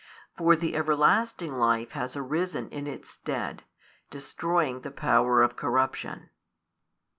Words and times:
For 0.35 0.55
the 0.55 0.75
everlasting 0.75 1.53
life 1.53 1.91
has 1.91 2.15
arisen 2.15 2.69
in 2.69 2.87
its 2.87 3.11
stead, 3.11 3.61
destroying 4.09 4.81
the 4.81 4.89
power 4.89 5.43
of 5.43 5.55
corruption. 5.55 6.31